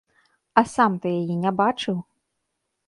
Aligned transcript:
А 0.61 0.63
сам 0.73 0.95
ты 1.03 1.13
яе 1.21 1.35
не 1.45 1.51
бачыў? 1.61 1.95